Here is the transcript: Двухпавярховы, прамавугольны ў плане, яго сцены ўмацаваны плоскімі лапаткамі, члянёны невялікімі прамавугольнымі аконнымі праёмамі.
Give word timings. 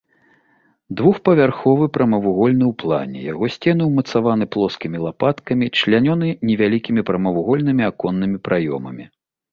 Двухпавярховы, 0.99 1.85
прамавугольны 1.97 2.65
ў 2.71 2.79
плане, 2.83 3.19
яго 3.33 3.49
сцены 3.55 3.83
ўмацаваны 3.91 4.45
плоскімі 4.55 4.97
лапаткамі, 5.05 5.65
члянёны 5.83 6.27
невялікімі 6.51 7.01
прамавугольнымі 7.11 7.83
аконнымі 7.91 8.37
праёмамі. 8.49 9.05